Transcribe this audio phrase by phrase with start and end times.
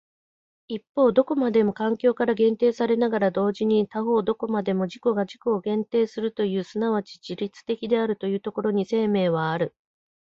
[0.67, 9.75] 一方どこまでも環境から限定されながら同時に他方どこまでも自己が自己を限定するという即ち自律的であるというところに生命はある。